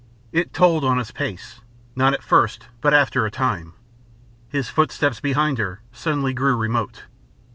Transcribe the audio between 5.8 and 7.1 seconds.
suddenly grew remote.